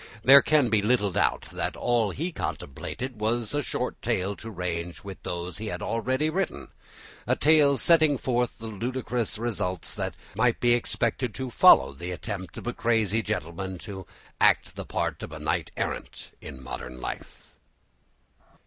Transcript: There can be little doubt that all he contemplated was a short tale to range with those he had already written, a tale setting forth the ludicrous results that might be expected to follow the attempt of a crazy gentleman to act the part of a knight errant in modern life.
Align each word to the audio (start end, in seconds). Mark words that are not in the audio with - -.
There 0.23 0.41
can 0.41 0.69
be 0.71 0.81
little 0.81 1.11
doubt 1.11 1.45
that 1.51 1.77
all 1.77 2.09
he 2.09 2.31
contemplated 2.31 3.19
was 3.21 3.53
a 3.53 3.61
short 3.61 4.01
tale 4.01 4.35
to 4.37 4.49
range 4.49 5.03
with 5.03 5.21
those 5.21 5.59
he 5.59 5.67
had 5.67 5.83
already 5.83 6.27
written, 6.27 6.69
a 7.27 7.35
tale 7.35 7.77
setting 7.77 8.17
forth 8.17 8.57
the 8.57 8.65
ludicrous 8.65 9.37
results 9.37 9.93
that 9.93 10.15
might 10.33 10.59
be 10.59 10.73
expected 10.73 11.35
to 11.35 11.51
follow 11.51 11.93
the 11.93 12.09
attempt 12.11 12.57
of 12.57 12.65
a 12.65 12.73
crazy 12.73 13.21
gentleman 13.21 13.77
to 13.77 14.07
act 14.39 14.75
the 14.75 14.85
part 14.85 15.21
of 15.21 15.31
a 15.31 15.37
knight 15.37 15.69
errant 15.77 16.31
in 16.41 16.63
modern 16.63 16.99
life. 16.99 17.53